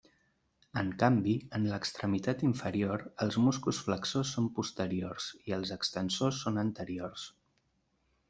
En 0.81 0.87
canvi, 1.01 1.33
en 1.57 1.67
l'extremitat 1.73 2.41
inferior, 2.47 3.03
els 3.25 3.37
músculs 3.47 3.81
flexors 3.89 4.31
són 4.37 4.49
posteriors 4.59 5.27
i 5.51 5.55
els 5.61 5.73
extensors 5.77 6.41
són 6.47 6.57
anteriors. 6.63 7.27